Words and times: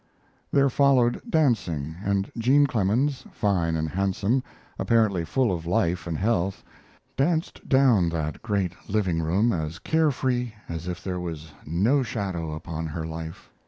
There 0.51 0.71
followed 0.71 1.21
dancing, 1.29 1.95
and 2.03 2.31
Jean 2.35 2.65
Clemens, 2.65 3.23
fine 3.31 3.75
and 3.75 3.87
handsome, 3.89 4.41
apparently 4.79 5.23
full 5.23 5.51
of 5.51 5.67
life 5.67 6.07
and 6.07 6.17
health, 6.17 6.63
danced 7.15 7.69
down 7.69 8.09
that 8.09 8.41
great 8.41 8.73
living 8.89 9.21
room 9.21 9.53
as 9.53 9.77
care 9.77 10.09
free 10.09 10.55
as 10.67 10.87
if 10.87 11.03
there 11.03 11.19
was 11.19 11.51
no 11.67 12.01
shadow 12.01 12.53
upon 12.53 12.87
her 12.87 13.05
life. 13.05 13.51